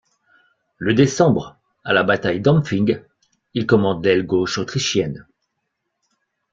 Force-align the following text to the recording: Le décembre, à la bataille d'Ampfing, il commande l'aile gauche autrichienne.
Le 0.79 0.95
décembre, 0.95 1.57
à 1.83 1.93
la 1.93 2.01
bataille 2.01 2.41
d'Ampfing, 2.41 3.03
il 3.53 3.67
commande 3.67 4.03
l'aile 4.03 4.25
gauche 4.25 4.57
autrichienne. 4.57 5.27